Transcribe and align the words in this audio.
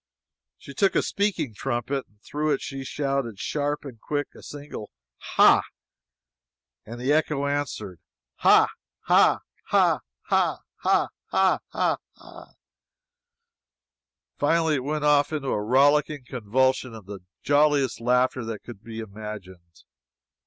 She 0.57 0.73
took 0.73 0.95
a 0.95 1.03
speaking 1.03 1.53
trumpet 1.53 2.07
and 2.07 2.19
through 2.23 2.53
it 2.53 2.61
she 2.63 2.83
shouted, 2.83 3.37
sharp 3.37 3.85
and 3.85 4.01
quick, 4.01 4.29
a 4.33 4.41
single 4.41 4.89
"Ha!" 5.35 5.61
The 6.87 7.13
echo 7.13 7.45
answered: 7.45 7.99
"Ha! 8.37 8.67
ha! 9.01 9.41
ha! 9.67 9.99
ha! 10.23 10.57
ha! 10.81 11.09
ha! 11.29 11.57
ha! 11.59 11.59
h 11.59 11.59
a 11.71 11.77
a 11.77 11.77
a 11.77 11.97
a 12.19 12.19
a!" 12.25 12.43
and 12.47 14.39
finally 14.39 14.79
went 14.79 15.05
off 15.05 15.31
into 15.31 15.49
a 15.49 15.61
rollicking 15.61 16.25
convulsion 16.25 16.95
of 16.95 17.05
the 17.05 17.19
jolliest 17.43 18.01
laughter 18.01 18.43
that 18.43 18.63
could 18.63 18.83
be 18.83 18.97
imagined. 19.01 19.83